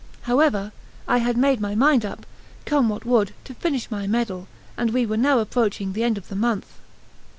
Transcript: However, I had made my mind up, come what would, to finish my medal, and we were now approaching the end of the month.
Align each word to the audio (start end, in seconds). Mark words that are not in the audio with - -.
However, 0.23 0.71
I 1.07 1.19
had 1.19 1.37
made 1.37 1.61
my 1.61 1.75
mind 1.75 2.05
up, 2.07 2.25
come 2.65 2.89
what 2.89 3.05
would, 3.05 3.33
to 3.43 3.53
finish 3.53 3.91
my 3.91 4.07
medal, 4.07 4.47
and 4.75 4.89
we 4.89 5.05
were 5.05 5.15
now 5.15 5.37
approaching 5.37 5.93
the 5.93 6.03
end 6.03 6.17
of 6.17 6.27
the 6.27 6.35
month. 6.35 6.79